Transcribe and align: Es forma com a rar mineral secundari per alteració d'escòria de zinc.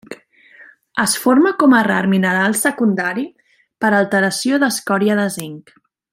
Es 1.03 1.11
forma 1.25 1.51
com 1.63 1.75
a 1.79 1.81
rar 1.87 1.99
mineral 2.13 2.57
secundari 2.61 3.27
per 3.85 3.93
alteració 4.01 4.61
d'escòria 4.65 5.21
de 5.23 5.29
zinc. 5.37 5.77